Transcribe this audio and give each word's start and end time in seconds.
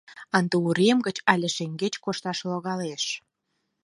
Ынде 0.37 0.55
урем 0.65 0.97
гыч 1.07 1.17
але 1.31 1.47
шеҥгеч 1.55 1.93
кошташ 2.03 2.39
логалеш. 2.49 3.03